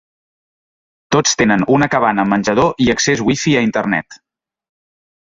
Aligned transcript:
Tots 1.15 1.37
tenen 1.43 1.67
una 1.75 1.89
cabana 1.97 2.25
amb 2.25 2.33
menjador 2.37 2.75
i 2.87 2.91
accés 2.97 3.25
Wi-Fi 3.31 3.57
a 3.63 3.67
internet. 3.71 4.23